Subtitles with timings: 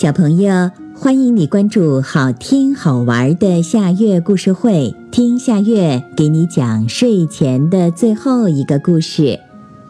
[0.00, 9.40] 小朋友，欢迎你关注好听好玩的夏月故事会，听夏月给你讲睡前的最后一个故事。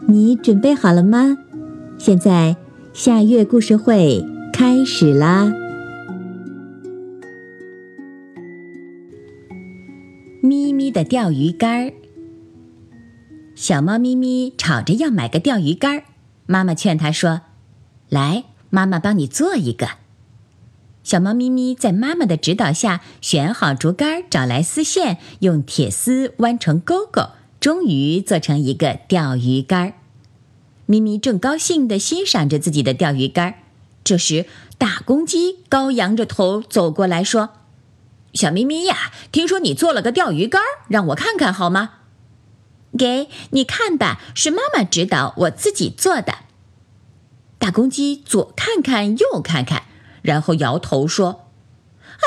[0.07, 1.37] 你准备好了吗？
[1.99, 2.57] 现在
[2.91, 5.53] 夏月故事会开始啦！
[10.41, 11.93] 咪咪的钓鱼竿儿，
[13.53, 16.03] 小猫咪咪吵着要买个钓鱼竿儿，
[16.47, 17.41] 妈妈劝它说
[18.09, 19.87] ：“来。”妈妈帮你做一个。
[21.03, 29.93] 小猫咪咪在妈妈的指导下选好竹竿，找来丝线，用铁丝弯成钩钩，终于做成一个钓鱼竿。
[30.85, 33.55] 咪咪正高兴地欣赏着自己的钓鱼竿，
[34.03, 34.45] 这时
[34.77, 37.51] 大公鸡高扬着头走过来说
[38.33, 41.91] ：“小咪咪呀，听说你做了个钓鱼竿，让我看看好吗
[42.97, 46.39] ？”“给你看吧，是妈妈指导我自己做的。”
[47.59, 49.83] 大公鸡左看看右看看，
[50.21, 51.47] 然后摇头说：“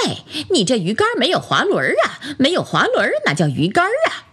[0.04, 2.36] 哎，你这鱼竿没有滑轮啊！
[2.38, 4.32] 没有滑轮哪叫鱼竿啊？”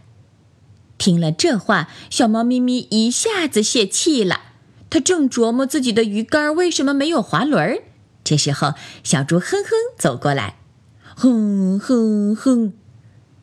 [0.97, 4.41] 听了这话，小猫咪咪一下子泄气了。
[4.89, 7.81] 它正琢磨自己的鱼竿为什么没有滑轮。
[8.23, 10.55] 这时候，小猪哼哼走过来，
[11.15, 12.73] 哼哼哼。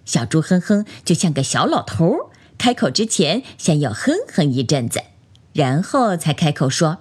[0.05, 5.01] 小猪哼哼就像个小老头，开口之前先要哼哼一阵子，
[5.53, 6.99] 然后才开口说。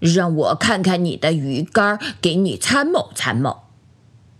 [0.00, 3.62] 让我看看你的鱼竿，给你参谋参谋。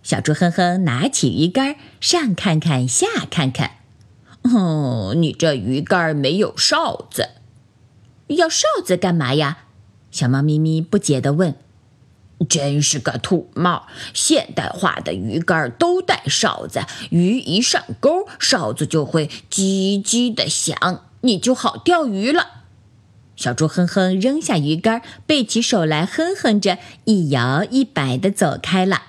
[0.02, 3.72] 小猪哼哼拿起鱼竿，上看看下看看。
[4.42, 7.30] 哦，你这鱼竿没有哨子，
[8.28, 9.58] 要哨子干嘛呀？
[10.10, 11.54] 小猫咪咪不解地问。
[12.48, 13.88] 真是个土帽！
[14.14, 22.46] 现代化的鱼竿都带哨子，鱼一上钩，哨子就会叽叽的响，你就好钓鱼了。
[23.38, 29.02] 小猪哼哼扔下鱼竿，背起手来哼哼着，一摇一摆地走开了。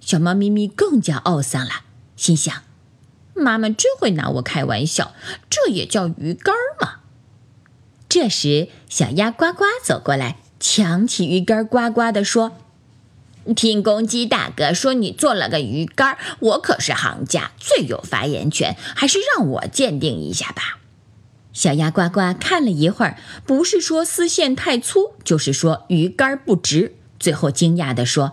[0.00, 1.82] 小猫咪咪更加懊丧了，
[2.14, 2.62] 心想
[3.34, 5.12] ：“妈妈真会拿我开玩笑，
[5.50, 7.00] 这也叫鱼竿吗？”
[8.08, 12.52] 这时，小鸭呱呱走过来，抢起鱼竿，呱呱地说
[13.56, 20.76] ：“听公鸡大哥说你做了个鱼竿，我可是行家，最有发言权，还是让我鉴定一下吧。”
[21.52, 26.94] 小鸭呱呱看了一会儿，不是说丝线太粗，就是说鱼竿不直。
[27.18, 28.32] 最后惊讶地说：“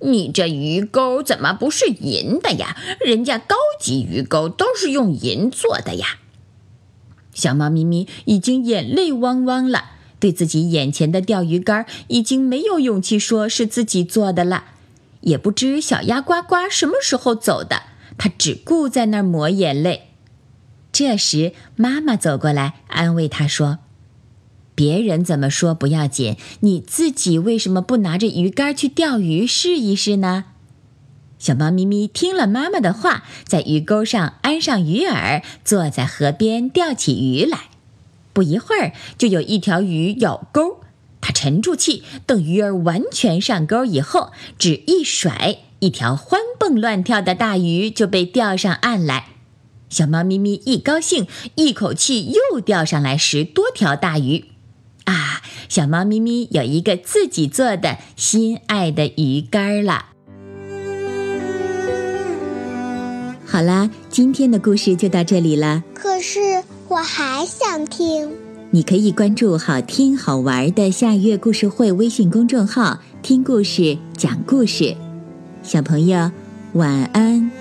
[0.00, 2.76] 你这鱼钩怎么不是银的呀？
[3.04, 6.18] 人家高级鱼钩都是用银做的呀！”
[7.34, 14.64] 小猫咪咪已经眼泪汪汪了，对自己眼前的钓鱼竿已经没有勇气说是自己做的了。
[15.20, 17.82] 也不知小鸭呱呱什么时候走的，
[18.16, 20.09] 它只顾在那儿抹眼泪。
[21.00, 23.78] 这时，妈妈走过来安慰他说
[24.76, 30.44] ：“别人怎么说不要紧，你自己为什么不拿着鱼竿去钓鱼试一试呢？”
[31.40, 37.70] 小猫咪咪听了妈妈的话，在鱼钩上安上鱼饵，坐在河边钓起鱼来。
[38.34, 40.82] 不一会儿，就有一条鱼咬钩，
[41.22, 49.29] 它沉住气，等鱼儿完全上钩以后，只一甩，一条欢蹦乱跳的大鱼就被钓上岸来。
[49.90, 54.44] 小猫咪咪一高兴，一口气又钓上来十多条大鱼，
[55.04, 55.42] 啊！
[55.68, 60.06] 小猫咪咪有一个自己做的心爱的鱼竿了。
[63.44, 65.82] 好啦，今天的故事就到这里了。
[65.92, 68.30] 可是我还想听。
[68.70, 74.96] 你可以关注“好听好玩的夏月故事会”微信公众号，听故事，讲故事。
[75.64, 76.30] 小朋友，
[76.74, 77.59] 晚安。